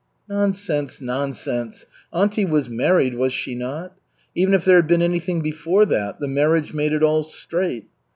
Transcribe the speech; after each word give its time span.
'""Nonsense, 0.35 0.99
nonsense. 0.99 1.85
Auntie 2.11 2.43
was 2.43 2.67
married, 2.71 3.13
was 3.13 3.33
she 3.33 3.53
not? 3.53 3.93
Even 4.33 4.55
if 4.55 4.65
there 4.65 4.77
had 4.77 4.87
been 4.87 5.03
anything 5.03 5.41
before 5.41 5.85
that, 5.85 6.19
the 6.19 6.27
marriage 6.27 6.73
made 6.73 6.91
it 6.91 7.03
all 7.03 7.21
straight." 7.21 7.85